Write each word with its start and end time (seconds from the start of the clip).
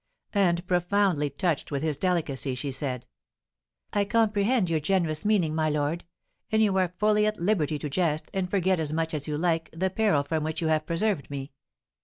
And, 0.33 0.65
profoundly 0.65 1.29
touched 1.29 1.69
with 1.71 1.83
his 1.83 1.95
delicacy, 1.95 2.55
she 2.55 2.71
said: 2.71 3.05
"I 3.93 4.03
comprehend 4.03 4.67
your 4.67 4.79
generous 4.79 5.25
meaning, 5.25 5.53
my 5.53 5.69
lord; 5.69 6.05
and 6.51 6.59
you 6.59 6.75
are 6.77 6.95
fully 6.97 7.27
at 7.27 7.39
liberty 7.39 7.77
to 7.77 7.87
jest 7.87 8.31
and 8.33 8.49
forget 8.49 8.79
as 8.79 8.91
much 8.91 9.13
as 9.13 9.27
you 9.27 9.37
like 9.37 9.69
the 9.71 9.91
peril 9.91 10.23
from 10.23 10.43
which 10.43 10.59
you 10.59 10.69
have 10.69 10.87
preserved 10.87 11.29
me. 11.29 11.51